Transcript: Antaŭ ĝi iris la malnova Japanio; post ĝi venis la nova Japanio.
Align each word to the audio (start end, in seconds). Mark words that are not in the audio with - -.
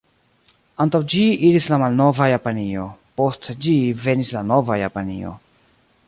Antaŭ 0.85 0.99
ĝi 1.13 1.25
iris 1.49 1.67
la 1.73 1.77
malnova 1.83 2.29
Japanio; 2.31 2.85
post 3.21 3.45
ĝi 3.65 3.75
venis 4.05 4.31
la 4.39 4.43
nova 4.53 4.79
Japanio. 4.85 5.35